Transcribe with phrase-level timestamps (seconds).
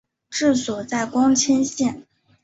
[0.31, 2.07] 治所在光迁县。